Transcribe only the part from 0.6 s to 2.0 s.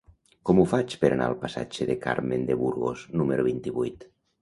ho faig per anar al passatge de